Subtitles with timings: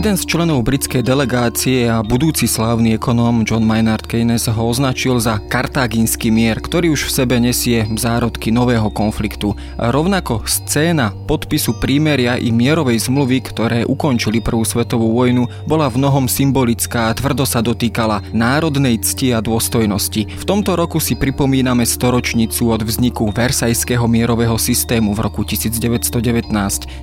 [0.00, 5.36] Jeden z členov britskej delegácie a budúci slávny ekonóm John Maynard Keynes ho označil za
[5.44, 9.52] kartáginský mier, ktorý už v sebe nesie zárodky nového konfliktu.
[9.76, 16.00] A rovnako scéna podpisu prímeria i mierovej zmluvy, ktoré ukončili prvú svetovú vojnu, bola v
[16.00, 20.32] mnohom symbolická a tvrdo sa dotýkala národnej cti a dôstojnosti.
[20.32, 26.48] V tomto roku si pripomíname storočnicu od vzniku Versajského mierového systému v roku 1919.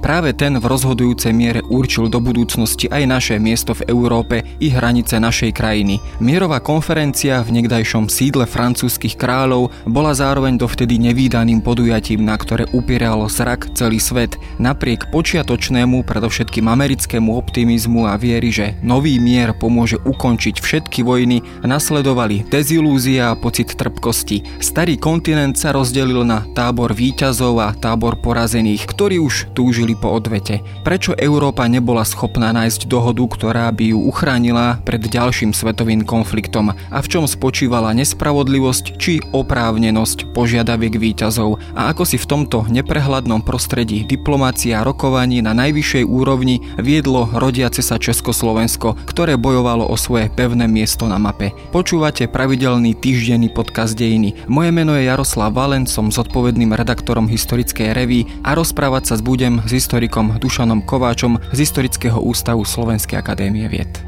[0.01, 4.71] Práve ten v rozhodujúcej miere určil do budúcnosti budúcnosti aj naše miesto v Európe i
[4.71, 5.99] hranice našej krajiny.
[6.23, 13.27] Mierová konferencia v niekdajšom sídle francúzskych kráľov bola zároveň dovtedy nevýdaným podujatím, na ktoré upieralo
[13.27, 14.39] zrak celý svet.
[14.57, 22.47] Napriek počiatočnému, predovšetkým americkému optimizmu a viery, že nový mier pomôže ukončiť všetky vojny, nasledovali
[22.47, 24.63] dezilúzia a pocit trpkosti.
[24.63, 30.63] Starý kontinent sa rozdelil na tábor výťazov a tábor porazených, ktorí už túžili po odvete.
[30.81, 36.77] Prečo Európa nebola schopná nájsť nájsť dohodu, ktorá by ju uchránila pred ďalším svetovým konfliktom
[36.77, 43.41] a v čom spočívala nespravodlivosť či oprávnenosť požiadaviek výťazov a ako si v tomto neprehľadnom
[43.41, 50.29] prostredí diplomácia a rokovaní na najvyššej úrovni viedlo rodiace sa Československo, ktoré bojovalo o svoje
[50.29, 51.57] pevné miesto na mape.
[51.73, 54.45] Počúvate pravidelný týždenný podcast Dejiny.
[54.45, 59.73] Moje meno je Jaroslav Valen, som zodpovedným redaktorom historickej revy a rozprávať sa budem s
[59.73, 64.06] historikom Dušanom Kováčom z Historického ústavu ústavu Slovenskej akadémie vied.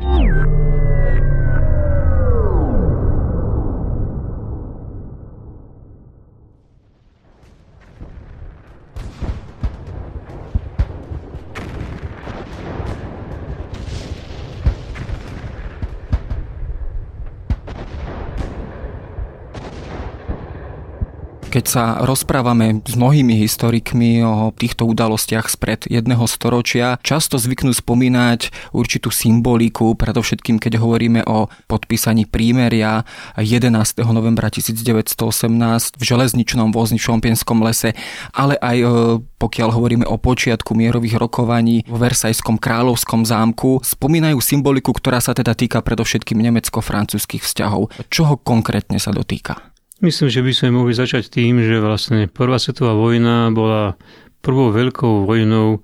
[21.60, 28.72] Keď sa rozprávame s mnohými historikmi o týchto udalostiach spred jedného storočia, často zvyknú spomínať
[28.72, 33.04] určitú symboliku, predovšetkým keď hovoríme o podpísaní prímeria
[33.36, 33.76] 11.
[34.08, 37.92] novembra 1918 v železničnom vozni v Šompienskom lese,
[38.32, 38.88] ale aj e,
[39.20, 45.52] pokiaľ hovoríme o počiatku mierových rokovaní v Versajskom kráľovskom zámku, spomínajú symboliku, ktorá sa teda
[45.60, 47.92] týka predovšetkým nemecko-francúzskych vzťahov.
[48.08, 49.69] Čoho konkrétne sa dotýka?
[50.00, 54.00] Myslím, že by sme mohli začať tým, že vlastne Prvá svetová vojna bola
[54.40, 55.84] prvou veľkou vojnou,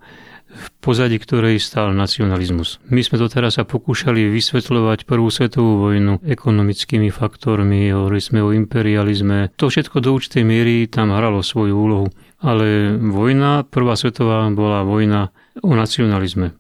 [0.56, 2.80] v pozadí ktorej stál nacionalizmus.
[2.88, 9.52] My sme doteraz sa pokúšali vysvetľovať prvú svetovú vojnu ekonomickými faktormi, hovorili sme o imperializme.
[9.60, 12.08] To všetko do určitej miery tam hralo svoju úlohu.
[12.40, 16.56] Ale vojna, prvá svetová, bola vojna o nacionalizme.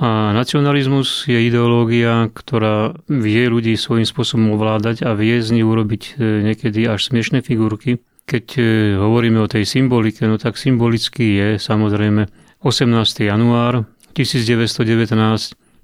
[0.00, 6.02] A nacionalizmus je ideológia, ktorá vie ľudí svojím spôsobom ovládať a vie z nich urobiť
[6.02, 6.12] e,
[6.48, 8.00] niekedy až smiešné figurky.
[8.24, 8.62] Keď e,
[8.96, 12.32] hovoríme o tej symbolike, no tak symbolicky je samozrejme
[12.64, 13.28] 18.
[13.28, 13.84] január
[14.16, 15.12] 1919,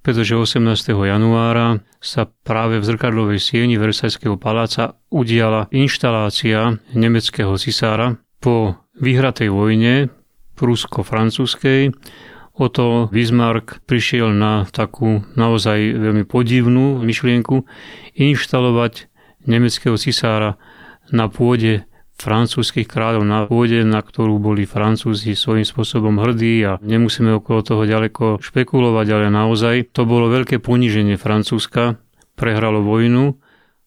[0.00, 0.64] pretože 18.
[0.96, 10.08] januára sa práve v zrkadlovej sieni Versajského paláca udiala inštalácia nemeckého cisára po vyhratej vojne
[10.56, 11.92] prusko-francúzskej
[12.56, 17.68] Oto Bismarck prišiel na takú naozaj veľmi podivnú myšlienku
[18.16, 19.12] inštalovať
[19.44, 20.56] nemeckého cisára
[21.12, 21.84] na pôde
[22.16, 27.82] francúzskych kráľov na pôde, na ktorú boli Francúzi svojím spôsobom hrdí a nemusíme okolo toho
[27.84, 32.00] ďaleko špekulovať, ale naozaj to bolo veľké poníženie Francúzska,
[32.40, 33.36] prehralo vojnu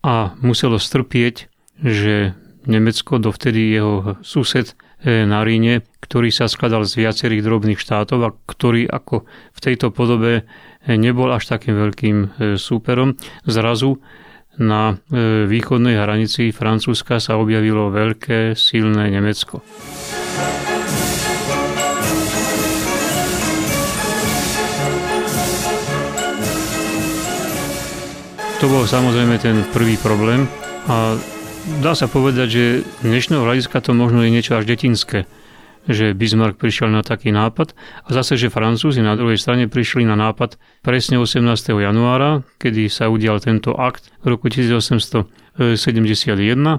[0.06, 1.50] a muselo strpieť,
[1.82, 2.38] že
[2.70, 8.90] Nemecko, dovtedy jeho sused na Ríne, ktorý sa skladal z viacerých drobných štátov a ktorý
[8.90, 10.44] ako v tejto podobe e,
[11.00, 12.28] nebol až takým veľkým e,
[12.60, 13.16] súperom,
[13.48, 14.02] zrazu
[14.60, 15.00] na
[15.48, 19.64] východnej hranici Francúzska sa objavilo veľké, silné Nemecko.
[28.60, 30.44] To bol samozrejme ten prvý problém
[30.92, 31.16] a
[31.82, 32.64] dá sa povedať, že
[33.04, 35.28] dnešného hľadiska to možno je niečo až detinské
[35.90, 37.74] že Bismarck prišiel na taký nápad
[38.06, 41.42] a zase, že Francúzi na druhej strane prišli na nápad presne 18.
[41.82, 45.58] januára, kedy sa udial tento akt v roku 1871.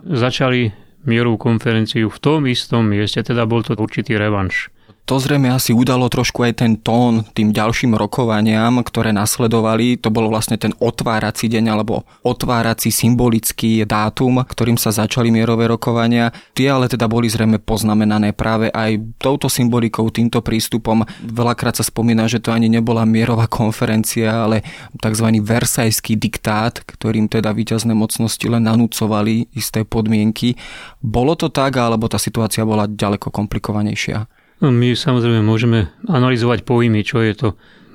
[0.07, 0.61] Začali
[1.09, 4.71] mierovú konferenciu v tom istom mieste, teda bol to určitý revanš.
[5.11, 9.99] To zrejme asi udalo trošku aj ten tón tým ďalším rokovaniam, ktoré nasledovali.
[9.99, 16.31] To bol vlastne ten otvárací deň alebo otvárací symbolický dátum, ktorým sa začali mierové rokovania.
[16.55, 21.03] Tie ale teda boli zrejme poznamenané práve aj touto symbolikou, týmto prístupom.
[21.27, 24.63] Veľakrát sa spomína, že to ani nebola mierová konferencia, ale
[24.95, 25.27] tzv.
[25.43, 30.55] versajský diktát, ktorým teda víťazné mocnosti len nanúcovali isté podmienky.
[31.03, 34.39] Bolo to tak, alebo tá situácia bola ďaleko komplikovanejšia?
[34.61, 37.49] No, my samozrejme môžeme analyzovať pojmy, čo je to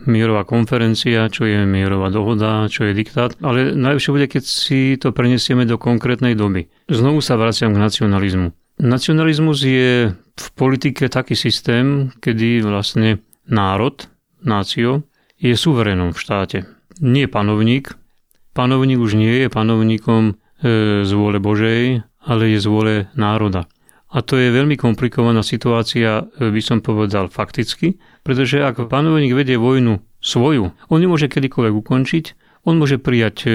[0.10, 5.14] mierová konferencia, čo je mierová dohoda, čo je diktát, ale najlepšie bude, keď si to
[5.14, 6.70] prenesieme do konkrétnej doby.
[6.90, 8.54] Znovu sa vraciam k nacionalizmu.
[8.82, 14.06] Nacionalizmus je v politike taký systém, kedy vlastne národ,
[14.44, 15.06] nácio,
[15.40, 16.58] je suverénom v štáte.
[17.00, 17.94] Nie panovník.
[18.56, 20.34] Panovník už nie je panovníkom e,
[21.04, 23.68] z vôle Božej, ale je z vôle národa.
[24.16, 29.60] A to je veľmi komplikovaná situácia, e, by som povedal, fakticky, pretože ak panovník vedie
[29.60, 32.26] vojnu svoju, on nemôže kedykoľvek ukončiť,
[32.64, 33.50] on môže prijať e,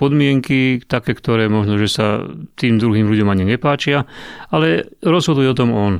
[0.00, 2.24] podmienky, také, ktoré možno, že sa
[2.56, 4.08] tým druhým ľuďom ani nepáčia,
[4.48, 5.94] ale rozhoduje o tom on.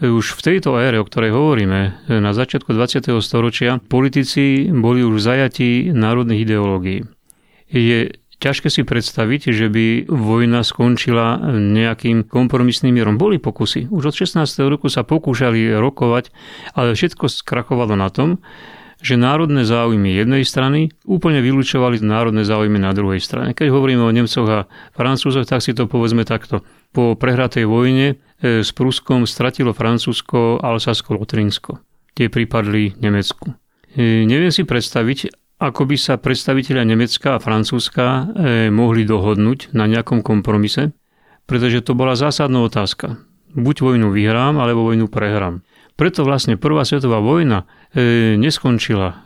[0.00, 3.04] E, už v tejto ére, o ktorej hovoríme, na začiatku 20.
[3.20, 7.04] storočia, politici boli už zajatí národných ideológií.
[7.68, 13.16] Je ťažké si predstaviť, že by vojna skončila nejakým kompromisným mierom.
[13.16, 13.88] Boli pokusy.
[13.88, 14.44] Už od 16.
[14.68, 16.30] roku sa pokúšali rokovať,
[16.76, 18.44] ale všetko skrachovalo na tom,
[19.00, 23.52] že národné záujmy jednej strany úplne vylúčovali národné záujmy na druhej strane.
[23.52, 24.66] Keď hovoríme o Nemcoch a
[24.96, 26.64] Francúzoch, tak si to povedzme takto.
[26.96, 31.76] Po prehratej vojne e, s Pruskom stratilo Francúzsko Alsasko-Lotrinsko.
[32.16, 33.52] Tie pripadli Nemecku.
[33.92, 38.24] E, neviem si predstaviť, ako by sa predstaviteľia Nemecka a Francúzska eh,
[38.68, 40.92] mohli dohodnúť na nejakom kompromise,
[41.48, 43.16] pretože to bola zásadná otázka.
[43.56, 45.64] Buď vojnu vyhrám, alebo vojnu prehrám.
[45.96, 47.64] Preto vlastne Prvá svetová vojna
[47.96, 49.16] e, neskončila e,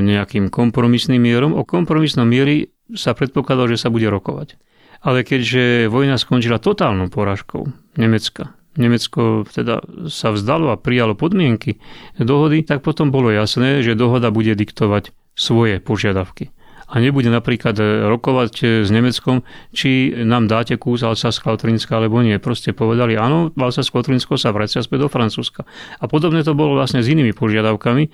[0.00, 1.52] nejakým kompromisným mierom.
[1.52, 4.56] O kompromisnom mieri sa predpokladalo, že sa bude rokovať.
[5.04, 7.68] Ale keďže vojna skončila totálnou porážkou
[8.00, 11.76] Nemecka, Nemecko teda sa vzdalo a prijalo podmienky
[12.16, 16.54] dohody, tak potom bolo jasné, že dohoda bude diktovať svoje požiadavky.
[16.84, 19.42] A nebude napríklad e, rokovať e, s Nemeckom,
[19.72, 22.36] či nám dáte kus Alsace-Klautrinska alebo nie.
[22.36, 25.64] Proste povedali, áno, Alsace-Klautrinsko sa vracia späť do Francúzska.
[25.98, 28.04] A podobne to bolo vlastne s inými požiadavkami.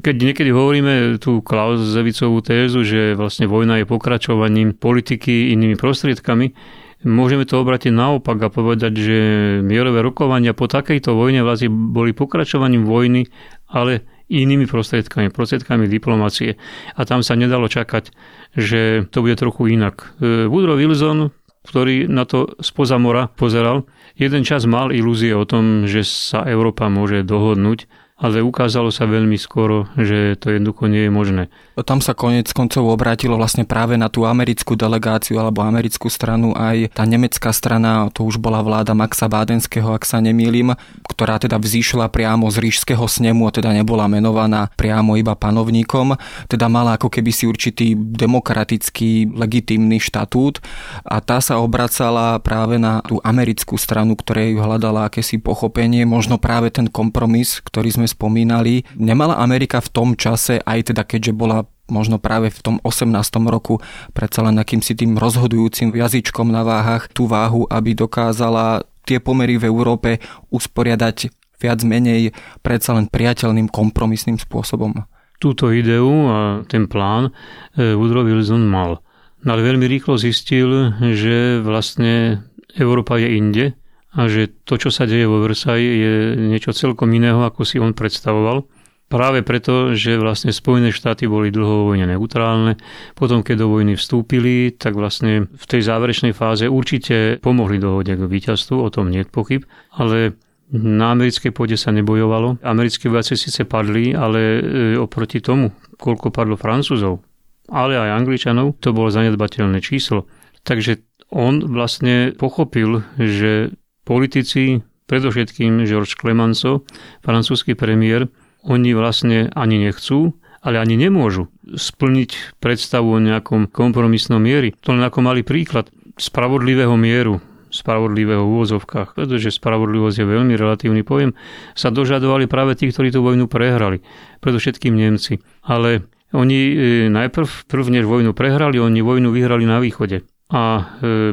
[0.00, 6.54] Keď niekedy hovoríme tú Clausewicovú tézu, že vlastne vojna je pokračovaním politiky inými prostriedkami,
[7.00, 9.18] Môžeme to obratiť naopak a povedať, že
[9.64, 13.24] mierové rokovania po takejto vojne vlastne boli pokračovaním vojny,
[13.72, 16.54] ale inými prostriedkami, prostriedkami diplomácie.
[16.94, 18.14] A tam sa nedalo čakať,
[18.54, 20.14] že to bude trochu inak.
[20.22, 21.34] E, Woodrow Wilson,
[21.66, 23.84] ktorý na to spoza mora pozeral,
[24.14, 29.40] jeden čas mal ilúzie o tom, že sa Európa môže dohodnúť ale ukázalo sa veľmi
[29.40, 31.42] skoro, že to jednoducho nie je možné.
[31.80, 36.92] Tam sa konec koncov obrátilo vlastne práve na tú americkú delegáciu alebo americkú stranu aj
[36.92, 40.76] tá nemecká strana, to už bola vláda Maxa Bádenského, ak sa nemýlim,
[41.08, 46.20] ktorá teda vzýšla priamo z ríšského snemu a teda nebola menovaná priamo iba panovníkom,
[46.52, 50.60] teda mala ako keby si určitý demokratický legitímny štatút
[51.08, 56.68] a tá sa obracala práve na tú americkú stranu, ktorej hľadala akési pochopenie, možno práve
[56.68, 58.82] ten kompromis, ktorý sme spomínali.
[58.98, 63.10] Nemala Amerika v tom čase, aj teda keďže bola možno práve v tom 18.
[63.50, 63.82] roku
[64.14, 69.66] predsa len akýmsi tým rozhodujúcim jazyčkom na váhach tú váhu, aby dokázala tie pomery v
[69.66, 70.22] Európe
[70.54, 72.32] usporiadať viac menej
[72.64, 74.96] predsa len priateľným kompromisným spôsobom.
[75.42, 77.34] Túto ideu a ten plán
[77.76, 79.00] e, Woodrow Wilson mal.
[79.40, 82.44] No ale veľmi rýchlo zistil, že vlastne
[82.76, 83.64] Európa je inde
[84.10, 87.94] a že to, čo sa deje vo Versailles, je niečo celkom iného, ako si on
[87.94, 88.66] predstavoval.
[89.10, 92.78] Práve preto, že vlastne Spojené štáty boli dlho vo vojne neutrálne.
[93.18, 98.22] Potom, keď do vojny vstúpili, tak vlastne v tej záverečnej fáze určite pomohli dohode k
[98.22, 99.62] víťazstvu, o tom nie je pochyb,
[99.98, 100.38] ale
[100.70, 102.62] na americkej pôde sa nebojovalo.
[102.62, 104.60] Americké vojaci síce padli, ale e,
[104.94, 107.26] oproti tomu, koľko padlo Francúzov,
[107.66, 110.30] ale aj Angličanov, to bolo zanedbateľné číslo.
[110.62, 111.02] Takže
[111.34, 114.80] on vlastne pochopil, že politici,
[115.10, 116.86] predovšetkým Georges Clemenceau,
[117.24, 118.30] francúzsky premiér,
[118.62, 124.76] oni vlastne ani nechcú, ale ani nemôžu splniť predstavu o nejakom kompromisnom miery.
[124.84, 125.88] To len ako malý príklad
[126.20, 127.40] spravodlivého mieru,
[127.72, 131.32] spravodlivého v úvozovkách, pretože spravodlivosť je veľmi relatívny pojem,
[131.72, 134.04] sa dožadovali práve tí, ktorí tú vojnu prehrali,
[134.44, 135.40] predovšetkým Nemci.
[135.64, 136.04] Ale
[136.36, 136.74] oni e,
[137.08, 140.26] najprv, prv vojnu prehrali, oni vojnu vyhrali na východe.
[140.50, 140.82] A e,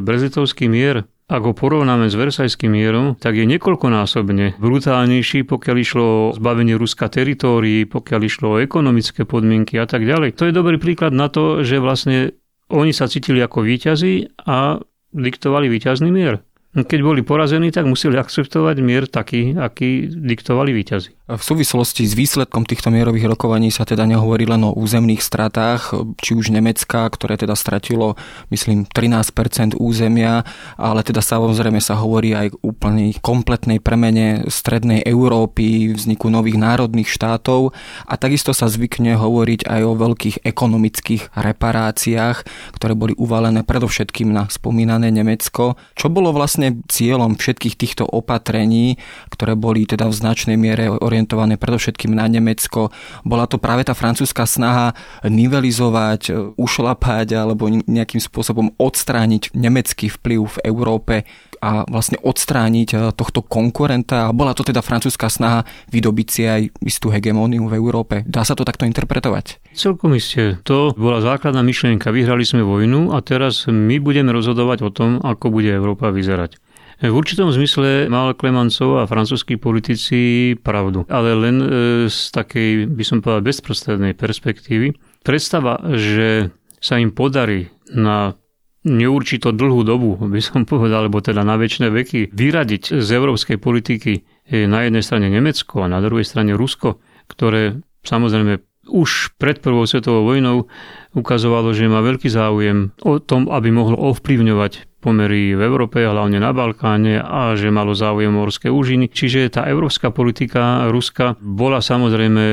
[0.00, 6.32] brezitovský mier ak ho porovnáme s Versajským mierom, tak je niekoľkonásobne brutálnejší, pokiaľ išlo o
[6.32, 10.40] zbavenie Ruska teritórií, pokiaľ išlo o ekonomické podmienky a tak ďalej.
[10.40, 12.32] To je dobrý príklad na to, že vlastne
[12.72, 14.80] oni sa cítili ako víťazi a
[15.12, 16.47] diktovali víťazný mier.
[16.76, 21.18] Keď boli porazení, tak museli akceptovať mier taký, aký diktovali výťazi.
[21.28, 25.92] V súvislosti s výsledkom týchto mierových rokovaní sa teda nehovorí len o územných stratách,
[26.24, 28.16] či už Nemecka, ktoré teda stratilo,
[28.48, 30.48] myslím, 13% územia,
[30.80, 32.72] ale teda samozrejme sa hovorí aj o
[33.20, 37.76] kompletnej premene strednej Európy, vzniku nových národných štátov
[38.08, 42.36] a takisto sa zvykne hovoriť aj o veľkých ekonomických reparáciách,
[42.72, 45.76] ktoré boli uvalené predovšetkým na spomínané Nemecko.
[45.92, 46.57] Čo bolo vlastne
[46.90, 48.98] cieľom všetkých týchto opatrení,
[49.30, 52.90] ktoré boli teda v značnej miere orientované predovšetkým na Nemecko.
[53.22, 54.92] Bola to práve tá francúzska snaha
[55.24, 61.14] nivelizovať, e, ušlapať alebo nejakým spôsobom odstrániť nemecký vplyv v Európe
[61.58, 64.30] a vlastne odstrániť e, tohto konkurenta.
[64.30, 68.26] A bola to teda francúzska snaha vydobiť si aj istú hegemóniu v Európe.
[68.26, 69.58] Dá sa to takto interpretovať?
[69.78, 70.58] Celkom iste.
[70.66, 72.10] To bola základná myšlienka.
[72.10, 76.58] Vyhrali sme vojnu a teraz my budeme rozhodovať o tom, ako bude Európa vyzerať.
[76.98, 81.66] V určitom zmysle mal Klemancov a francúzskí politici pravdu, ale len e,
[82.10, 84.98] z takej, by som povedal, bezprostrednej perspektívy.
[85.22, 86.50] Predstava, že
[86.82, 88.34] sa im podarí na
[88.82, 94.26] neurčito dlhú dobu, by som povedal, alebo teda na väčšie veky, vyradiť z európskej politiky
[94.50, 96.98] e, na jednej strane Nemecko a na druhej strane Rusko,
[97.30, 100.66] ktoré samozrejme už pred prvou svetovou vojnou
[101.14, 106.50] ukazovalo, že má veľký záujem o tom, aby mohlo ovplyvňovať pomery v Európe, hlavne na
[106.50, 109.06] Balkáne a že malo záujem morské úžiny.
[109.06, 112.44] Čiže tá európska politika Ruska bola samozrejme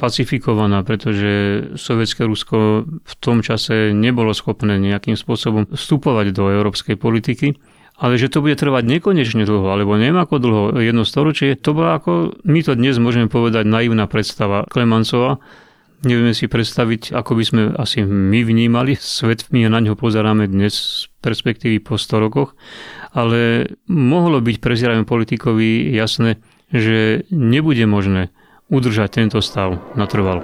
[0.00, 1.28] pacifikovaná, pretože
[1.76, 7.60] sovietské Rusko v tom čase nebolo schopné nejakým spôsobom vstupovať do európskej politiky.
[8.00, 12.00] Ale že to bude trvať nekonečne dlho, alebo neviem ako dlho, jedno storočie, to bola
[12.00, 15.36] ako, my to dnes môžeme povedať, naivná predstava Klemancova,
[16.00, 20.72] Nevieme si predstaviť, ako by sme asi my vnímali svet, my na ňo pozeráme dnes
[20.72, 22.56] z perspektívy po 100 rokoch,
[23.12, 26.40] ale mohlo byť prezieravým politikovi jasné,
[26.72, 28.32] že nebude možné
[28.72, 30.40] udržať tento stav natrvalo.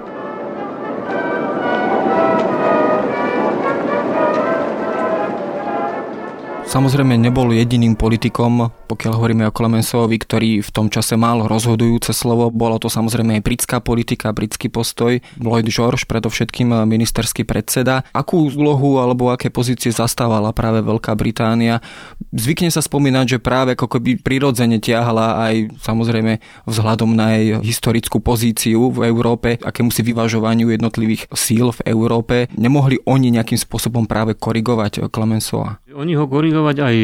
[6.69, 12.47] Samozrejme nebol jediným politikom, pokiaľ hovoríme o Clemensovi, ktorý v tom čase mal rozhodujúce slovo.
[12.47, 15.19] Bolo to samozrejme aj britská politika, britský postoj.
[15.37, 18.07] Lloyd George, predovšetkým ministerský predseda.
[18.15, 21.83] Akú úlohu alebo aké pozície zastávala práve Veľká Británia?
[22.31, 28.23] Zvykne sa spomínať, že práve ako keby prirodzene ťahala aj samozrejme vzhľadom na jej historickú
[28.23, 32.47] pozíciu v Európe, akémusi vyvažovaniu jednotlivých síl v Európe.
[32.55, 35.83] Nemohli oni nejakým spôsobom práve korigovať Clemensova?
[35.97, 36.95] Oni ho korigovať aj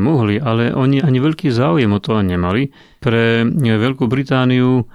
[0.00, 2.72] mohli, ale oni ani veľký záujem o to nemali.
[2.98, 4.88] Pre Veľkú Britániu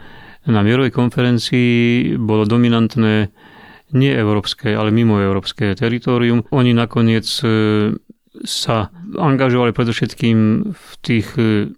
[0.49, 3.31] na mierovej konferencii bolo dominantné
[3.93, 6.43] nie európske, ale mimo európske teritorium.
[6.49, 7.47] Oni nakoniec e,
[8.41, 10.37] sa angažovali predovšetkým
[10.73, 11.69] v tých e,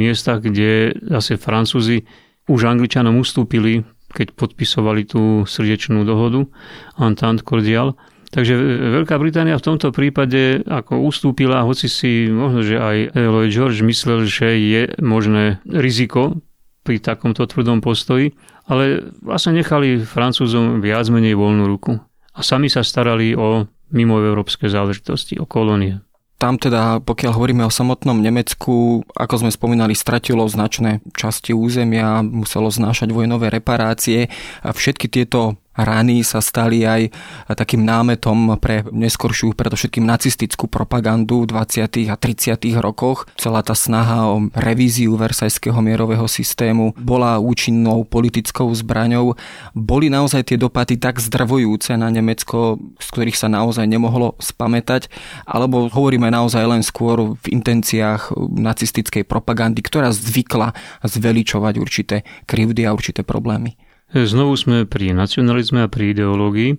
[0.00, 2.08] miestach, kde zase Francúzi
[2.48, 3.84] už Angličanom ustúpili,
[4.16, 6.48] keď podpisovali tú srdečnú dohodu
[6.96, 7.94] Entente Cordial
[8.36, 8.52] Takže
[9.00, 14.28] Veľká Británia v tomto prípade ako ustúpila, hoci si možno, že aj Lloyd George myslel,
[14.28, 16.36] že je možné riziko
[16.84, 18.36] pri takomto tvrdom postoji,
[18.68, 21.96] ale vlastne nechali Francúzom viac menej voľnú ruku.
[22.36, 26.04] A sami sa starali o mimoeurópske záležitosti, o kolónie.
[26.36, 32.68] Tam teda, pokiaľ hovoríme o samotnom Nemecku, ako sme spomínali, stratilo značné časti územia, muselo
[32.68, 34.28] znášať vojnové reparácie
[34.60, 37.12] a všetky tieto rany sa stali aj
[37.52, 42.08] takým námetom pre neskoršiu, predovšetkým nacistickú propagandu v 20.
[42.10, 42.58] a 30.
[42.80, 43.28] rokoch.
[43.36, 49.36] Celá tá snaha o revíziu versajského mierového systému bola účinnou politickou zbraňou.
[49.76, 55.12] Boli naozaj tie dopady tak zdravujúce na Nemecko, z ktorých sa naozaj nemohlo spamätať,
[55.44, 60.72] alebo hovoríme naozaj len skôr v intenciách nacistickej propagandy, ktorá zvykla
[61.04, 62.16] zveličovať určité
[62.48, 63.76] krivdy a určité problémy.
[64.14, 66.70] Znovu sme pri nacionalizme a pri ideológii.
[66.70, 66.76] E,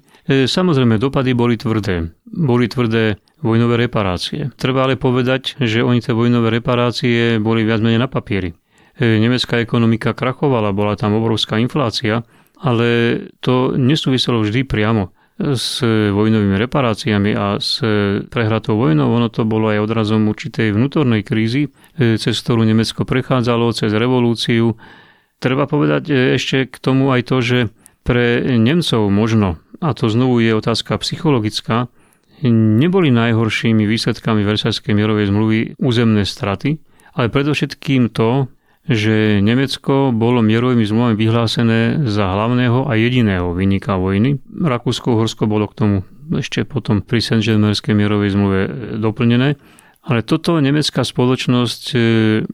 [0.47, 2.15] samozrejme, dopady boli tvrdé.
[2.23, 4.55] Boli tvrdé vojnové reparácie.
[4.55, 8.55] Treba ale povedať, že oni tie vojnové reparácie boli viac menej na papieri.
[8.95, 12.23] E, nemecká ekonomika krachovala, bola tam obrovská inflácia,
[12.63, 12.87] ale
[13.43, 17.77] to nesúviselo vždy priamo s vojnovými reparáciami a s
[18.31, 19.05] prehratou vojnou.
[19.13, 21.69] Ono to bolo aj odrazom určitej vnútornej krízy,
[21.99, 24.79] e, cez ktorú Nemecko prechádzalo, cez revolúciu,
[25.37, 27.59] Treba povedať e, ešte k tomu aj to, že
[28.01, 31.91] pre Nemcov možno, a to znovu je otázka psychologická,
[32.45, 36.77] neboli najhoršími výsledkami Versajskej mierovej zmluvy územné straty,
[37.17, 38.47] ale predovšetkým to,
[38.87, 44.39] že Nemecko bolo mierovými zmluvami vyhlásené za hlavného a jediného vynika vojny.
[44.47, 45.95] Rakúsko-Horsko bolo k tomu
[46.31, 48.59] ešte potom pri saint mierovej zmluve
[48.99, 49.59] doplnené
[50.07, 51.99] Ale toto nemecká spoločnosť e,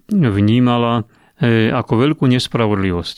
[0.09, 3.17] vnímala e, ako veľkú nespravodlivosť.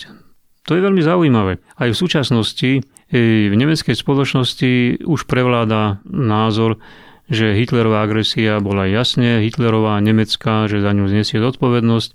[0.66, 1.62] To je veľmi zaujímavé.
[1.78, 2.82] Aj v súčasnosti
[3.14, 6.82] v nemeckej spoločnosti už prevláda názor,
[7.30, 12.10] že Hitlerová agresia bola jasne Hitlerová nemecká, že za ňu znesie zodpovednosť.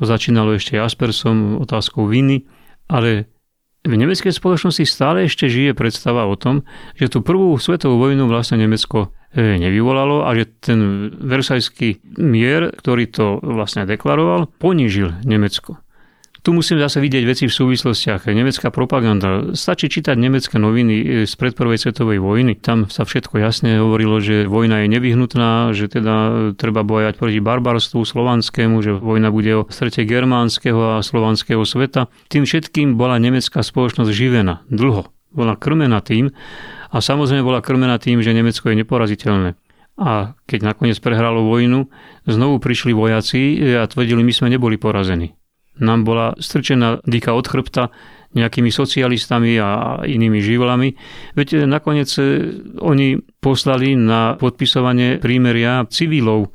[0.00, 2.44] To začínalo ešte Aspersom otázkou viny,
[2.88, 3.28] ale
[3.80, 6.68] v nemeckej spoločnosti stále ešte žije predstava o tom,
[7.00, 13.08] že tú prvú svetovú vojnu vlastne Nemecko e, nevyvolalo a že ten versajský mier, ktorý
[13.08, 15.80] to vlastne deklaroval, ponížil Nemecko.
[16.40, 18.24] Tu musím zase vidieť veci v súvislostiach.
[18.32, 19.52] Nemecká propaganda.
[19.52, 22.56] Stačí čítať nemecké noviny z pred prvej svetovej vojny.
[22.56, 28.00] Tam sa všetko jasne hovorilo, že vojna je nevyhnutná, že teda treba bojať proti barbarstvu
[28.08, 32.08] slovanskému, že vojna bude o strete germánskeho a slovanského sveta.
[32.32, 35.12] Tým všetkým bola nemecká spoločnosť živená dlho.
[35.36, 36.32] Bola krmená tým
[36.88, 39.60] a samozrejme bola krmená tým, že Nemecko je neporaziteľné.
[40.00, 41.86] A keď nakoniec prehralo vojnu,
[42.24, 45.36] znovu prišli vojaci a tvrdili, my sme neboli porazení
[45.80, 47.90] nám bola strčená dýka od chrbta
[48.30, 50.94] nejakými socialistami a inými živlami.
[51.34, 52.22] Veď nakoniec e,
[52.78, 56.54] oni poslali na podpisovanie prímeria civilov.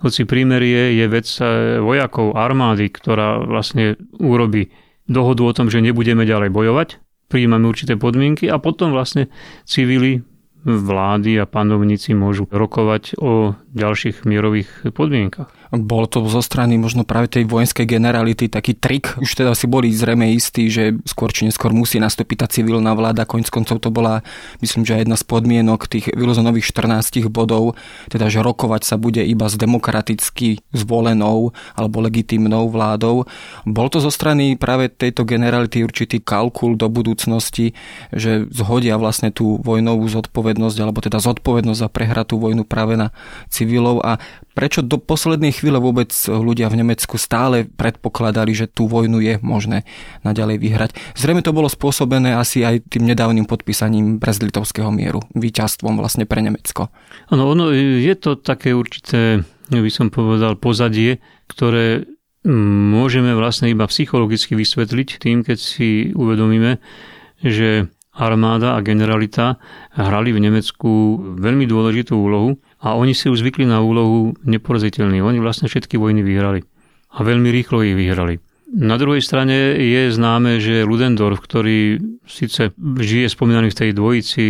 [0.00, 4.70] Hoci prímerie je vec e, vojakov armády, ktorá vlastne urobi
[5.10, 6.88] dohodu o tom, že nebudeme ďalej bojovať,
[7.26, 9.26] príjmame určité podmienky a potom vlastne
[9.66, 10.22] civili
[10.62, 15.59] vlády a panovníci môžu rokovať o ďalších mierových podmienkach.
[15.70, 19.14] Bol to zo strany možno práve tej vojenskej generality taký trik.
[19.22, 23.22] Už teda si boli zrejme istí, že skôr či neskôr musí nastúpiť tá civilná vláda.
[23.22, 24.26] Koniec koncov to bola,
[24.58, 27.78] myslím, že jedna z podmienok tých vylozenových 14 bodov,
[28.10, 33.30] teda že rokovať sa bude iba s demokraticky zvolenou alebo legitimnou vládou.
[33.62, 37.78] Bol to zo strany práve tejto generality určitý kalkul do budúcnosti,
[38.10, 43.14] že zhodia vlastne tú vojnovú zodpovednosť alebo teda zodpovednosť za prehratú vojnu práve na
[43.46, 44.18] civilov a
[44.58, 49.84] prečo do poslednej chvíle vôbec ľudia v Nemecku stále predpokladali, že tú vojnu je možné
[50.24, 50.90] naďalej vyhrať.
[51.14, 56.88] Zrejme to bolo spôsobené asi aj tým nedávnym podpísaním Brezlitovského mieru, víťazstvom vlastne pre Nemecko.
[57.28, 62.08] Áno, ono je to také určité, by som povedal, pozadie, ktoré
[62.48, 66.80] môžeme vlastne iba psychologicky vysvetliť tým, keď si uvedomíme,
[67.44, 69.56] že armáda a generalita
[69.96, 75.24] hrali v Nemecku veľmi dôležitú úlohu a oni si už zvykli na úlohu neporaziteľný.
[75.24, 76.60] Oni vlastne všetky vojny vyhrali.
[77.16, 78.38] A veľmi rýchlo ich vyhrali.
[78.70, 84.44] Na druhej strane je známe, že Ludendorff, ktorý síce žije spomínaný v tej dvojici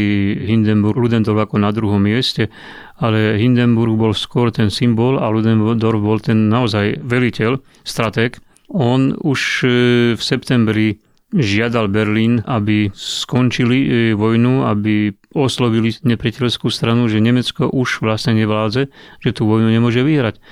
[0.45, 2.53] Hindenburg-Ludendorff ako na druhom mieste,
[3.01, 8.37] ale Hindenburg bol skôr ten symbol a Ludendorff bol ten naozaj veliteľ, stratég.
[8.69, 9.69] On už e,
[10.15, 11.01] v septembri
[11.31, 13.89] žiadal Berlín, aby skončili e,
[14.19, 18.91] vojnu, aby oslovili nepriateľskú stranu, že Nemecko už vlastne nevládze,
[19.23, 20.43] že tú vojnu nemôže vyhrať.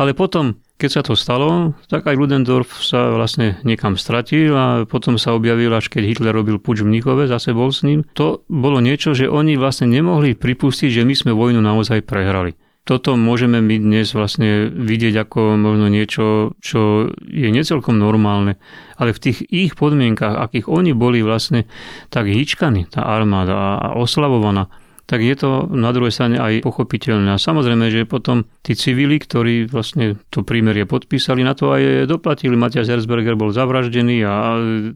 [0.00, 5.20] Ale potom, keď sa to stalo, tak aj Ludendorff sa vlastne niekam stratil a potom
[5.20, 8.08] sa objavil, až keď Hitler robil puč v Mnichove, zase bol s ním.
[8.16, 13.14] To bolo niečo, že oni vlastne nemohli pripustiť, že my sme vojnu naozaj prehrali toto
[13.14, 18.58] môžeme my dnes vlastne vidieť ako možno niečo, čo je necelkom normálne.
[18.98, 21.70] Ale v tých ich podmienkach, akých oni boli vlastne
[22.10, 24.66] tak hýčkaní, tá armáda a oslavovaná,
[25.06, 27.36] tak je to na druhej strane aj pochopiteľné.
[27.36, 32.58] A samozrejme, že potom tí civili, ktorí vlastne to prímerie podpísali, na to aj doplatili.
[32.58, 34.34] Matias Herzberger bol zavraždený a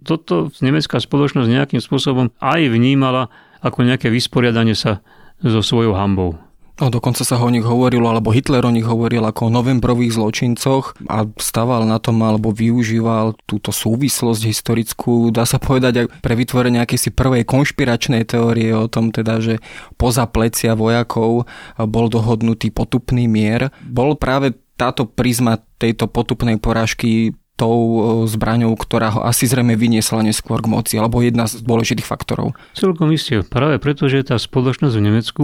[0.02, 3.30] toto nemecká spoločnosť nejakým spôsobom aj vnímala
[3.62, 5.02] ako nejaké vysporiadanie sa
[5.42, 6.45] so svojou hambou.
[6.76, 10.92] No, dokonca sa o nich hovorilo, alebo Hitler o nich hovoril ako o novembrových zločincoch
[11.08, 16.84] a staval na tom, alebo využíval túto súvislosť historickú, dá sa povedať, aj pre vytvorenie
[16.84, 19.64] akejsi prvej konšpiračnej teórie o tom, teda, že
[19.96, 21.48] poza plecia vojakov
[21.80, 23.72] bol dohodnutý potupný mier.
[23.80, 30.20] Bol práve táto prizma tejto potupnej porážky tou e, zbraňou, ktorá ho asi zrejme vyniesla
[30.22, 32.52] neskôr k moci, alebo jedna z dôležitých faktorov.
[32.76, 33.40] Celkom isté.
[33.40, 35.42] Práve preto, že tá spoločnosť v Nemecku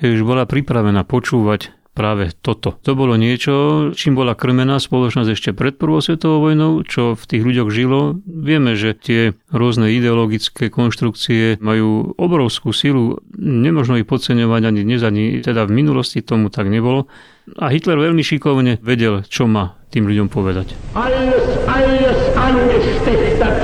[0.00, 2.78] už bola pripravená počúvať práve toto.
[2.86, 7.42] To bolo niečo, čím bola krmená spoločnosť ešte pred prvou svetovou vojnou, čo v tých
[7.42, 8.00] ľuďoch žilo.
[8.24, 15.42] Vieme, že tie rôzne ideologické konštrukcie majú obrovskú silu, nemožno ich podceňovať ani dnes, ani
[15.42, 17.10] teda v minulosti tomu tak nebolo.
[17.58, 20.78] A Hitler veľmi šikovne vedel, čo má tým ľuďom povedať.
[20.94, 23.58] Alles, alles angestiftet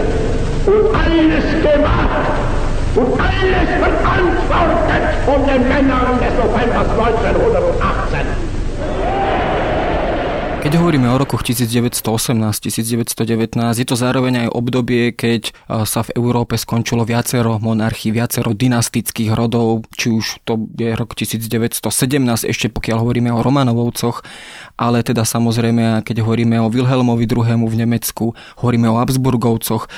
[0.67, 2.27] und alles gemacht
[2.99, 8.27] und alles verantwortet von den Männern des Novembers 1918.
[10.67, 13.07] Keď hovoríme o rokoch 1918-1919,
[13.79, 15.55] je to zároveň aj obdobie, keď
[15.87, 21.87] sa v Európe skončilo viacero monarchií, viacero dynastických rodov, či už to je rok 1917,
[22.51, 24.27] ešte pokiaľ hovoríme o Romanovovcoch,
[24.77, 27.65] ale teda samozrejme, keď hovoríme o Wilhelmovi II.
[27.67, 29.89] v Nemecku, hovoríme o Habsburgovcoch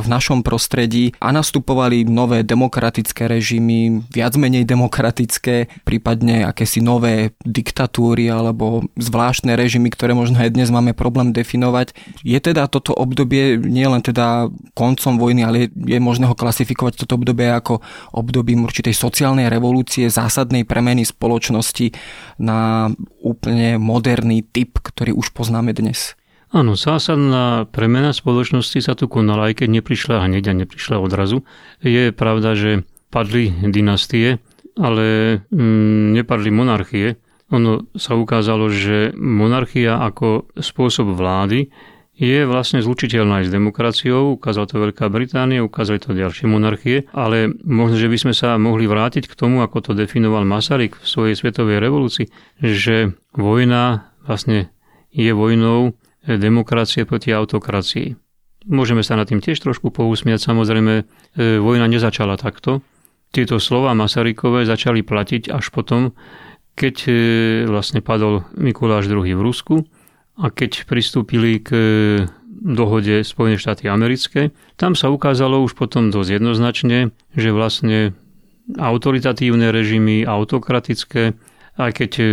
[0.00, 8.32] v našom prostredí a nastupovali nové demokratické režimy, viac menej demokratické, prípadne akési nové diktatúry
[8.32, 11.92] alebo zvláštne režimy, ktoré možno aj dnes máme problém definovať.
[12.24, 17.52] Je teda toto obdobie nielen teda koncom vojny, ale je možné ho klasifikovať toto obdobie
[17.52, 17.84] ako
[18.16, 21.92] obdobím určitej sociálnej revolúcie, zásadnej premeny spoločnosti
[22.40, 22.88] na
[23.20, 23.76] úplne
[24.14, 26.14] moderný typ, ktorý už poznáme dnes.
[26.54, 31.42] Áno, zásadná premena spoločnosti sa tu konala, aj keď neprišla hneď a neprišla odrazu.
[31.82, 34.38] Je pravda, že padli dynastie,
[34.78, 37.18] ale mm, nepadli monarchie.
[37.50, 41.74] Ono sa ukázalo, že monarchia ako spôsob vlády
[42.14, 47.50] je vlastne zlučiteľná aj s demokraciou, ukázala to Veľká Británia, ukázali to ďalšie monarchie, ale
[47.66, 51.34] možno, že by sme sa mohli vrátiť k tomu, ako to definoval Masaryk v svojej
[51.34, 52.30] svetovej revolúcii,
[52.62, 54.70] že vojna vlastne
[55.10, 58.14] je vojnou demokracie proti autokracii.
[58.70, 61.04] Môžeme sa nad tým tiež trošku pousmiať, samozrejme, e,
[61.60, 62.80] vojna nezačala takto.
[63.34, 66.16] Tieto slova Masarykové začali platiť až potom,
[66.72, 67.12] keď e,
[67.68, 69.74] vlastne padol Mikuláš II v Rusku
[70.34, 71.70] a keď pristúpili k
[72.64, 78.16] dohode Spojené štáty americké, tam sa ukázalo už potom dosť jednoznačne, že vlastne
[78.72, 81.36] autoritatívne režimy, autokratické,
[81.76, 82.24] aj keď e,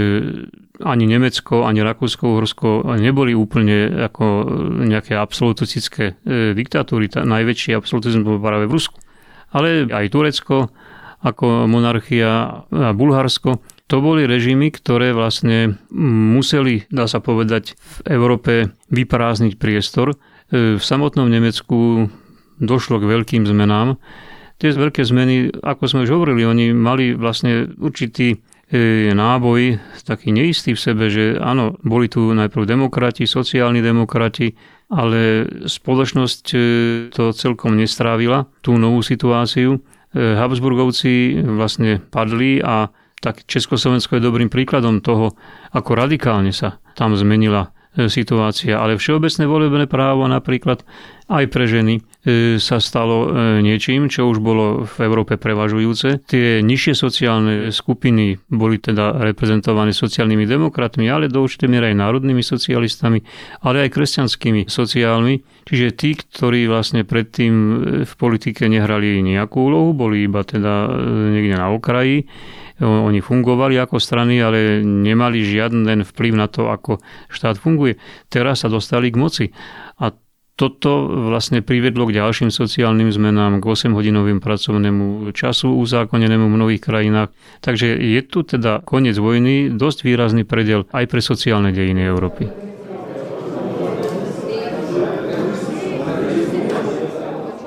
[0.82, 4.48] ani Nemecko, ani Rakúsko, Uhorsko neboli úplne ako
[4.88, 7.12] nejaké absolutistické e, diktatúry.
[7.12, 8.98] Tá najväčší absolutizmus bol práve v Rusku.
[9.52, 10.72] Ale aj Turecko
[11.22, 18.72] ako monarchia a Bulharsko to boli režimy, ktoré vlastne museli, dá sa povedať, v Európe
[18.88, 20.16] vyprázdniť priestor.
[20.16, 22.08] E, v samotnom Nemecku
[22.64, 24.00] došlo k veľkým zmenám.
[24.64, 28.40] Tie veľké zmeny, ako sme už hovorili, oni mali vlastne určitý
[28.72, 34.56] e, náboj, taký neistý v sebe, že áno, boli tu najprv demokrati, sociálni demokrati,
[34.88, 36.58] ale spoločnosť e,
[37.12, 39.84] to celkom nestrávila, tú novú situáciu.
[40.12, 45.38] Habsburgovci vlastne padli a tak Československo je dobrým príkladom toho,
[45.72, 48.82] ako radikálne sa tam zmenila e, situácia.
[48.82, 50.82] Ale všeobecné volebné právo napríklad
[51.30, 56.26] aj pre ženy e, sa stalo e, niečím, čo už bolo v Európe prevažujúce.
[56.26, 62.42] Tie nižšie sociálne skupiny boli teda reprezentované sociálnymi demokratmi, ale do určitej miery aj národnými
[62.42, 63.22] socialistami,
[63.62, 65.62] ale aj kresťanskými sociálmi.
[65.70, 67.54] Čiže tí, ktorí vlastne predtým
[68.02, 70.90] v politike nehrali nejakú úlohu, boli iba teda
[71.32, 72.26] niekde na okraji,
[72.82, 76.98] oni fungovali ako strany, ale nemali žiaden vplyv na to, ako
[77.30, 78.02] štát funguje.
[78.28, 79.46] Teraz sa dostali k moci.
[80.02, 80.12] A
[80.60, 87.34] toto vlastne privedlo k ďalším sociálnym zmenám, k 8-hodinovým pracovnému času uzákonenému v mnohých krajinách.
[87.66, 92.46] Takže je tu teda koniec vojny dosť výrazný predel aj pre sociálne dejiny Európy.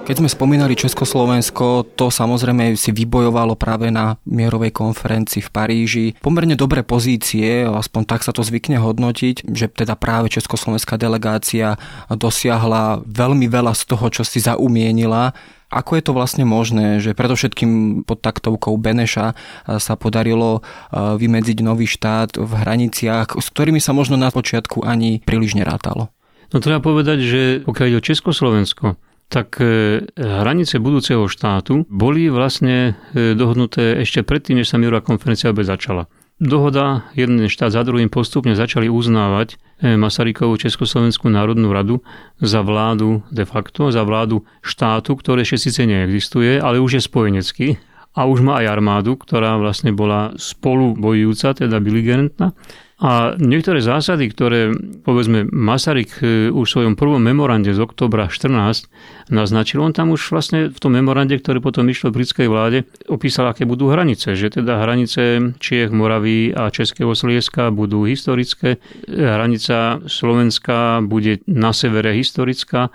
[0.05, 6.61] Keď sme spomínali Československo, to samozrejme si vybojovalo práve na mierovej konferencii v Paríži pomerne
[6.61, 11.81] dobré pozície, aspoň tak sa to zvykne hodnotiť, že teda práve československá delegácia
[12.13, 15.33] dosiahla veľmi veľa z toho, čo si zaumienila
[15.75, 19.35] ako je to vlastne možné, že predovšetkým pod taktovkou Beneša
[19.67, 20.63] sa podarilo
[20.95, 26.15] vymedziť nový štát v hraniciach, s ktorými sa možno na počiatku ani príliš nerátalo?
[26.55, 28.95] No treba povedať, že pokiaľ ide o Československo,
[29.35, 29.67] tak e,
[30.15, 36.07] hranice budúceho štátu boli vlastne e, dohodnuté ešte predtým, než sa mierová konferencia vôbec začala.
[36.39, 42.07] Dohoda, jeden štát za druhým postupne začali uznávať e, Masarykovú Československú národnú radu
[42.39, 47.69] za vládu de facto, za vládu štátu, ktoré ešte síce neexistuje, ale už je spojenecký
[48.15, 52.55] a už má aj armádu, ktorá vlastne bola spolu bojujúca, teda biligerentná.
[53.03, 54.71] A niektoré zásady, ktoré
[55.03, 58.87] povedzme Masaryk e, už v svojom prvom memorande z oktobra 14
[59.35, 63.67] naznačil, on tam už vlastne v tom memorande, ktoré potom išlo britskej vláde, opísal, aké
[63.67, 64.39] budú hranice.
[64.39, 68.79] Že teda hranice Čiech, Moraví a Českého Slieska budú historické,
[69.11, 72.95] hranica Slovenska bude na severe historická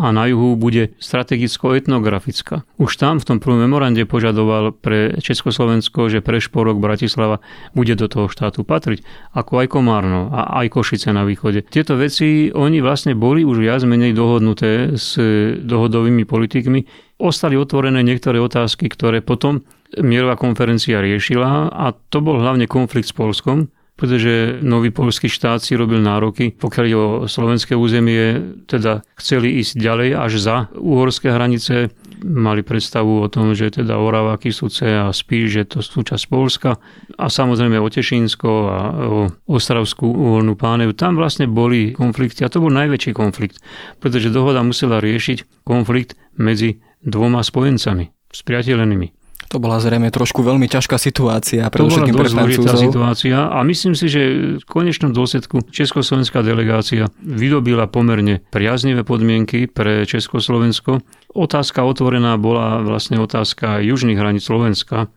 [0.00, 2.64] a na juhu bude strategicko-etnografická.
[2.80, 7.44] Už tam v tom prvom memorande požadoval pre Československo, že pre Šporok Bratislava
[7.76, 9.04] bude do toho štátu patriť,
[9.36, 11.68] ako aj Komárno a aj Košice na východe.
[11.68, 15.20] Tieto veci, oni vlastne boli už viac menej dohodnuté s
[15.60, 17.12] dohodovými politikmi.
[17.20, 19.60] Ostali otvorené niektoré otázky, ktoré potom
[20.00, 23.68] mierová konferencia riešila a to bol hlavne konflikt s Polskom,
[24.00, 30.08] pretože nový polský štát si robil nároky, pokiaľ o slovenské územie, teda chceli ísť ďalej
[30.16, 31.92] až za uhorské hranice,
[32.24, 36.80] mali predstavu o tom, že teda Orava, Kisuce a Spíš, že to súčasť Polska
[37.16, 39.20] a samozrejme o Tešínsko a o
[39.52, 40.96] Ostravskú uholnú pánev.
[40.96, 43.60] Tam vlastne boli konflikty a to bol najväčší konflikt,
[44.00, 49.19] pretože dohoda musela riešiť konflikt medzi dvoma spojencami, spriateľenými.
[49.50, 54.06] To bola zrejme trošku veľmi ťažká situácia pre To dosť zložitá situácia a myslím si,
[54.06, 54.22] že
[54.62, 61.02] v konečnom dôsledku Československá delegácia vydobila pomerne priaznivé podmienky pre Československo.
[61.34, 65.10] Otázka otvorená bola vlastne otázka južných hraníc Slovenska.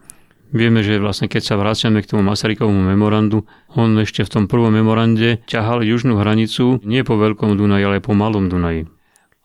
[0.50, 3.46] Vieme, že vlastne keď sa vraciame k tomu Masarykovomu memorandu,
[3.78, 8.17] on ešte v tom prvom memorande ťahal južnú hranicu nie po Veľkom Dunaji, ale po
[8.17, 8.89] Malom Dunaji.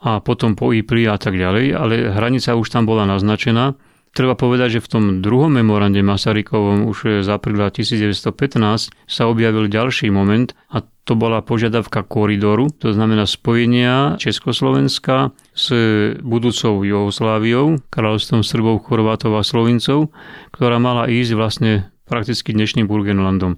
[0.01, 3.77] A potom po Ipli a tak ďalej, ale hranica už tam bola naznačená
[4.17, 10.09] Treba povedať, že v tom druhom memorande Masarykovom už z apríla 1915 sa objavil ďalší
[10.11, 15.73] moment a to bola požiadavka koridoru, to znamená spojenia Československa s
[16.21, 20.13] budúcou Jugosláviou, kráľovstvom Srbov, Chorvátov a Slovincov,
[20.53, 21.73] ktorá mala ísť vlastne
[22.05, 23.57] prakticky dnešným Burgenlandom.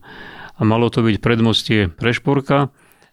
[0.54, 2.70] A malo to byť predmostie Prešporka,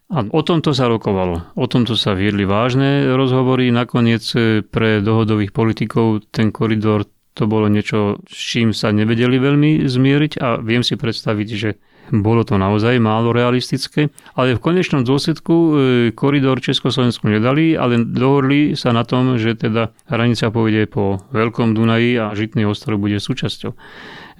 [0.07, 1.51] a o tomto sa rokovalo.
[1.59, 3.75] O tomto sa viedli vážne rozhovory.
[3.75, 4.23] Nakoniec
[4.71, 7.03] pre dohodových politikov ten koridor
[7.37, 11.69] to bolo niečo, s čím sa nevedeli veľmi zmieriť a viem si predstaviť, že
[12.09, 15.71] bolo to naozaj málo realistické, ale v konečnom dôsledku e,
[16.15, 22.15] koridor Československu nedali, ale dohodli sa na tom, že teda hranica pôjde po Veľkom Dunaji
[22.15, 23.75] a Žitný ostrov bude súčasťou.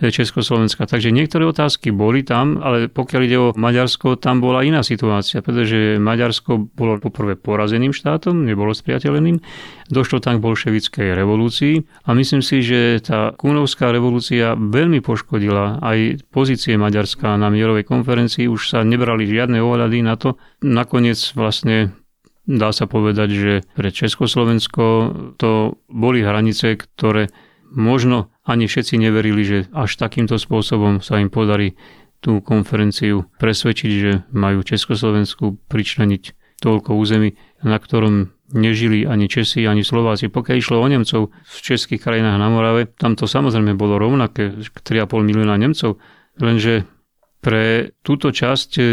[0.02, 0.86] Československa.
[0.86, 5.98] Takže niektoré otázky boli tam, ale pokiaľ ide o Maďarsko, tam bola iná situácia, pretože
[5.98, 9.42] Maďarsko bolo poprvé porazeným štátom, nebolo spriateľeným,
[9.90, 16.30] došlo tam k bolševickej revolúcii a myslím si, že tá Kúnovská revolúcia veľmi poškodila aj
[16.30, 20.38] pozície Maďarska na mierovej konferencii, už sa nebrali žiadne ohľady na to.
[20.62, 21.96] Nakoniec vlastne
[22.48, 24.84] dá sa povedať, že pre Československo
[25.36, 27.28] to boli hranice, ktoré
[27.72, 31.76] možno ani všetci neverili, že až takýmto spôsobom sa im podarí
[32.20, 36.24] tú konferenciu presvedčiť, že majú Československu pričleniť
[36.58, 40.32] toľko území, na ktorom nežili ani Česi, ani Slováci.
[40.32, 45.22] Pokiaľ išlo o Nemcov v českých krajinách na Morave, tam to samozrejme bolo rovnaké, 3,5
[45.22, 46.00] milióna Nemcov,
[46.40, 46.88] lenže
[47.38, 48.84] pre túto časť e,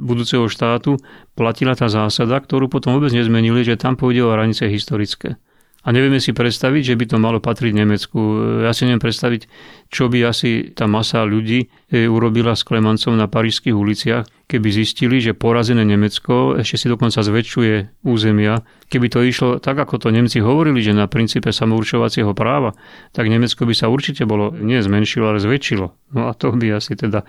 [0.00, 0.96] budúceho štátu
[1.36, 5.36] platila tá zásada, ktorú potom vôbec nezmenili, že tam pôjde o hranice historické.
[5.80, 8.20] A nevieme si predstaviť, že by to malo patriť Nemecku.
[8.68, 9.48] Ja si neviem predstaviť,
[9.90, 15.18] čo by asi tá masa ľudí e, urobila s Klemancom na parížských uliciach, keby zistili,
[15.18, 18.62] že porazené Nemecko ešte si dokonca zväčšuje územia.
[18.86, 22.74] Keby to išlo tak, ako to Nemci hovorili, že na princípe samourčovacieho práva,
[23.14, 25.86] tak Nemecko by sa určite bolo nie zmenšilo, ale zväčšilo.
[26.14, 27.22] No a to by asi teda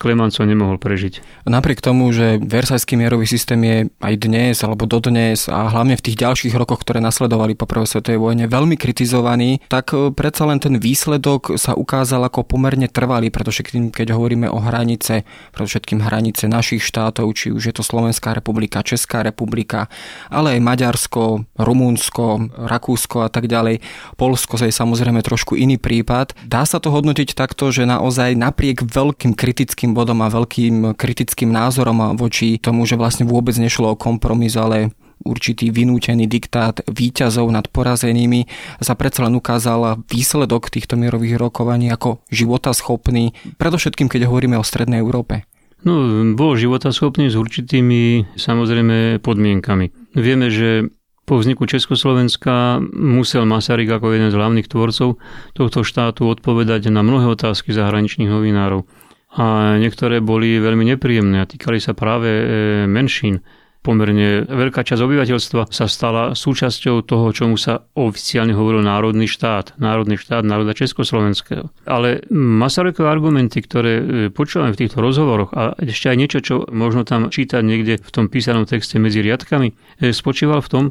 [0.00, 1.44] Klemanco nemohol prežiť.
[1.46, 6.18] Napriek tomu, že Versajský mierový systém je aj dnes, alebo dodnes a hlavne v tých
[6.18, 10.80] ďalších rokoch, ktoré nasledovali po prvej svetovej vojne, veľmi kritizovaný, tak e, predsa len ten
[10.80, 16.86] výsledok sa ukázal ako pomerne trvalý, pretože keď hovoríme o hranice, predovšetkým hranice na našich
[16.86, 19.90] štátov, či už je to Slovenská republika, Česká republika,
[20.30, 23.82] ale aj Maďarsko, Rumunsko, Rakúsko a tak ďalej.
[24.14, 26.38] Polsko je samozrejme trošku iný prípad.
[26.46, 32.14] Dá sa to hodnotiť takto, že naozaj napriek veľkým kritickým bodom a veľkým kritickým názorom
[32.14, 38.46] voči tomu, že vlastne vôbec nešlo o kompromis, ale určitý vynútený diktát výťazov nad porazenými
[38.82, 45.00] sa predsa len ukázal výsledok týchto mierových rokovaní ako životaschopný, predovšetkým keď hovoríme o Strednej
[45.00, 45.46] Európe.
[45.82, 45.98] No,
[46.38, 50.14] bol životaschopný s určitými samozrejme podmienkami.
[50.14, 50.86] Vieme, že
[51.22, 55.22] po vzniku Československa musel Masaryk ako jeden z hlavných tvorcov
[55.54, 58.86] tohto štátu odpovedať na mnohé otázky zahraničných novinárov.
[59.32, 62.44] A niektoré boli veľmi nepríjemné a týkali sa práve e,
[62.84, 63.40] menšín
[63.82, 70.16] pomerne veľká časť obyvateľstva sa stala súčasťou toho, čomu sa oficiálne hovoril národný štát, národný
[70.16, 71.68] štát národa Československého.
[71.84, 77.02] Ale Masarykové argumenty, ktoré e, počúvame v týchto rozhovoroch a ešte aj niečo, čo možno
[77.02, 80.84] tam čítať niekde v tom písanom texte medzi riadkami, e, spočíval v tom,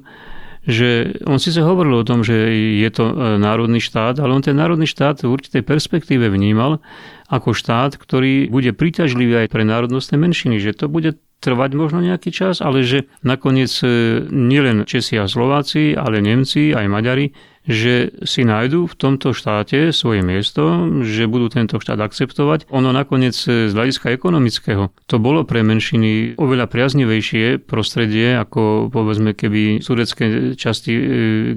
[0.61, 4.43] že on si sa hovoril o tom, že je to e, národný štát, ale on
[4.45, 6.83] ten národný štát v určitej perspektíve vnímal
[7.31, 12.29] ako štát, ktorý bude príťažlivý aj pre národnostné menšiny, že to bude trvať možno nejaký
[12.29, 13.89] čas, ale že nakoniec e,
[14.29, 20.25] nielen Česi a Slováci, ale Nemci aj Maďari, že si nájdu v tomto štáte svoje
[20.25, 22.65] miesto, že budú tento štát akceptovať.
[22.73, 29.33] Ono nakoniec e, z hľadiska ekonomického to bolo pre menšiny oveľa priaznivejšie prostredie, ako povedzme
[29.33, 31.01] keby sudecké časti, e,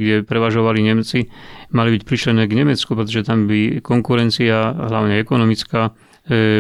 [0.00, 1.28] kde prevažovali Nemci,
[1.76, 5.92] mali byť prišlené k Nemecku, pretože tam by konkurencia, hlavne ekonomická,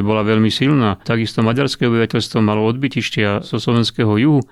[0.04, 1.00] bola veľmi silná.
[1.00, 4.46] Takisto maďarské obyvateľstvo malo odbytištia zo slovenského juhu e,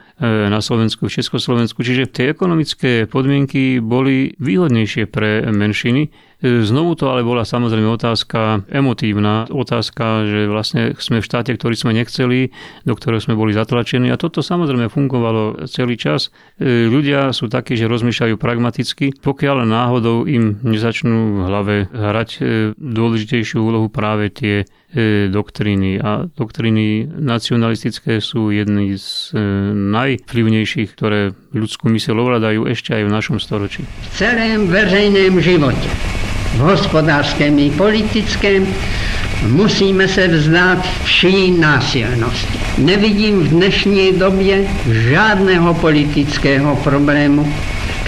[0.49, 1.85] na Slovensku, v Československu.
[1.85, 9.47] Čiže tie ekonomické podmienky boli výhodnejšie pre menšiny Znovu to ale bola samozrejme otázka emotívna,
[9.47, 12.51] otázka, že vlastne sme v štáte, ktorý sme nechceli,
[12.83, 16.35] do ktorého sme boli zatlačení a toto samozrejme fungovalo celý čas.
[16.59, 22.39] E, ľudia sú takí, že rozmýšľajú pragmaticky, pokiaľ náhodou im nezačnú v hlave hrať e,
[22.75, 24.82] dôležitejšiu úlohu práve tie e,
[25.29, 26.01] doktríny.
[26.01, 29.33] A doktríny nacionalistické sú jedny z
[29.73, 33.83] najvplyvnejších, ktoré ľudskú myseľ ovládajú ešte aj v našom storočí.
[33.83, 35.89] V celém veřejném živote
[36.53, 38.67] v hospodářském i politickém,
[39.49, 42.59] musíme se vzdát vší násilnosti.
[42.79, 47.55] Nevidím v dnešní době žádného politického problému,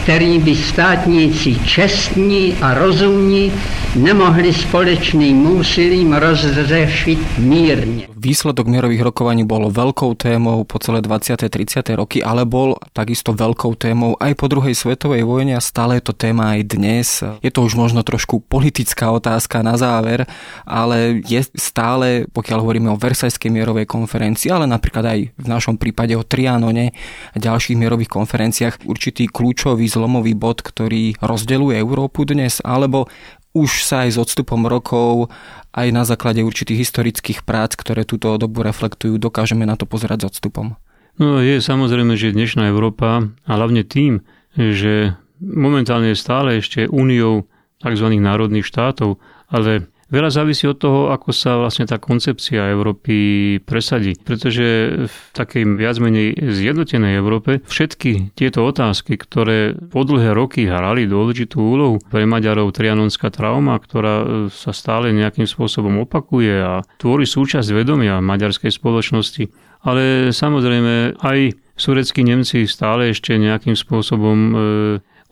[0.05, 3.53] který by státníci čestní a rozumní
[3.97, 8.07] nemohli společným úsilím rozřešit mírně.
[8.25, 11.45] Výsledok mierových rokovaní bol veľkou témou po celé 20.
[11.45, 11.85] 30.
[11.93, 16.17] roky, ale bol takisto veľkou témou aj po druhej svetovej vojne a stále je to
[16.17, 17.21] téma aj dnes.
[17.45, 20.25] Je to už možno trošku politická otázka na záver,
[20.65, 26.17] ale je stále, pokiaľ hovoríme o Versajskej mierovej konferencii, ale napríklad aj v našom prípade
[26.17, 26.97] o Trianone
[27.33, 33.07] a ďalších mierových konferenciách určitý kľúčový zlomový bod, ktorý rozdeluje Európu dnes, alebo
[33.55, 35.31] už sa aj s odstupom rokov,
[35.71, 40.29] aj na základe určitých historických prác, ktoré túto dobu reflektujú, dokážeme na to pozerať s
[40.35, 40.75] odstupom.
[41.23, 44.27] No je samozrejme, že dnešná Európa, a hlavne tým,
[44.59, 47.47] že momentálne je stále ešte úniou
[47.79, 48.07] tzv.
[48.19, 54.15] národných štátov, ale Veľa závisí od toho, ako sa vlastne tá koncepcia Európy presadí.
[54.15, 54.67] Pretože
[55.11, 61.59] v takej viac menej zjednotenej Európe všetky tieto otázky, ktoré po dlhé roky hrali dôležitú
[61.59, 68.23] úlohu pre Maďarov trianonská trauma, ktorá sa stále nejakým spôsobom opakuje a tvorí súčasť vedomia
[68.23, 69.51] maďarskej spoločnosti.
[69.83, 74.55] Ale samozrejme aj sureckí Nemci stále ešte nejakým spôsobom e,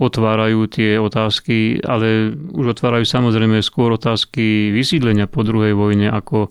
[0.01, 6.49] otvárajú tie otázky, ale už otvárajú samozrejme skôr otázky vysídlenia po druhej vojne ako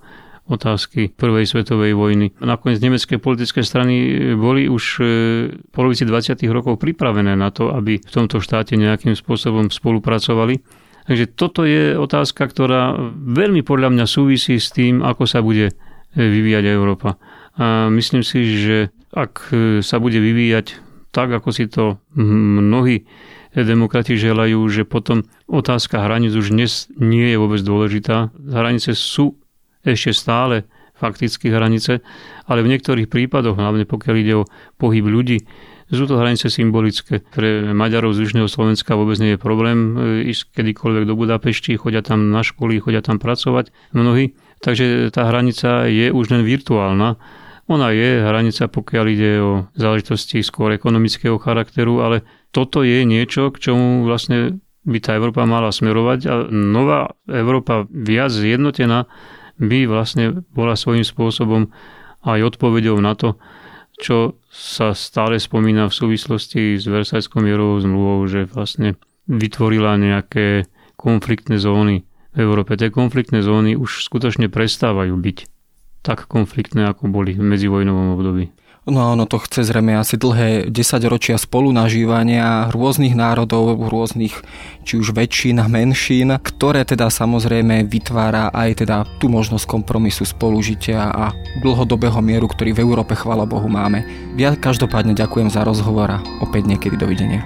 [0.51, 2.35] otázky prvej svetovej vojny.
[2.43, 5.03] Nakoniec nemecké politické strany boli už e,
[5.53, 6.35] v polovici 20.
[6.51, 10.59] rokov pripravené na to, aby v tomto štáte nejakým spôsobom spolupracovali.
[11.07, 15.73] Takže toto je otázka, ktorá veľmi podľa mňa súvisí s tým, ako sa bude e,
[16.19, 17.15] vyvíjať Európa.
[17.55, 18.77] A myslím si, že
[19.15, 23.05] ak e, sa bude vyvíjať tak, ako si to mnohí
[23.51, 28.31] demokrati želajú, že potom otázka hraníc už dnes nie je vôbec dôležitá.
[28.39, 29.35] Hranice sú
[29.83, 30.63] ešte stále
[30.95, 32.05] fakticky hranice,
[32.45, 34.47] ale v niektorých prípadoch, hlavne pokiaľ ide o
[34.77, 35.43] pohyb ľudí,
[35.91, 37.19] sú to hranice symbolické.
[37.19, 41.99] Pre Maďarov z Južného Slovenska vôbec nie je problém e, ísť kedykoľvek do Budapešti, chodia
[41.99, 44.31] tam na školy, chodia tam pracovať mnohí.
[44.63, 47.19] Takže tá hranica je už len virtuálna.
[47.71, 53.71] Ona je hranica, pokiaľ ide o záležitosti skôr ekonomického charakteru, ale toto je niečo, k
[53.71, 59.07] čomu vlastne by tá Európa mala smerovať a nová Európa viac zjednotená
[59.55, 61.71] by vlastne bola svojím spôsobom
[62.27, 63.39] aj odpovedou na to,
[63.95, 68.99] čo sa stále spomína v súvislosti s Versajskou mierovou zmluvou, že vlastne
[69.31, 70.67] vytvorila nejaké
[70.99, 72.03] konfliktné zóny
[72.35, 72.75] v Európe.
[72.75, 75.60] Tie konfliktné zóny už skutočne prestávajú byť
[76.01, 78.49] tak konfliktné, ako boli v medzivojnovom období.
[78.89, 84.33] No a ono to chce zrejme asi dlhé desaťročia spolunažívania rôznych národov, rôznych
[84.81, 91.13] či už väčšín a menšín, ktoré teda samozrejme vytvára aj teda tú možnosť kompromisu spolužitia
[91.13, 91.29] a
[91.61, 94.01] dlhodobého mieru, ktorý v Európe chvala Bohu máme.
[94.33, 97.45] Ja každopádne ďakujem za rozhovor a opäť niekedy dovidenia.